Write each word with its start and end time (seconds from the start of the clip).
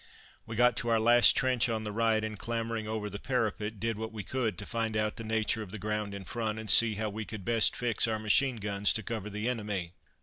We 0.47 0.55
got 0.55 0.75
to 0.77 0.89
our 0.89 0.99
last 0.99 1.37
trench 1.37 1.69
on 1.69 1.83
the 1.83 1.91
right, 1.91 2.23
and 2.23 2.35
clambering 2.39 2.87
over 2.87 3.07
the 3.07 3.19
parapet, 3.19 3.79
did 3.79 3.99
what 3.99 4.11
we 4.11 4.23
could 4.23 4.57
to 4.57 4.65
find 4.65 4.97
out 4.97 5.17
the 5.17 5.23
nature 5.23 5.61
of 5.61 5.69
the 5.69 5.77
ground 5.77 6.15
in 6.15 6.23
front, 6.23 6.57
and 6.57 6.71
see 6.71 6.95
how 6.95 7.11
we 7.11 7.23
could 7.23 7.45
best 7.45 7.75
fix 7.75 8.07
our 8.07 8.17
machine 8.17 8.55
guns 8.55 8.93
to 8.93 9.03
cover 9.03 9.29
the 9.29 9.47
enemy. 9.47 9.93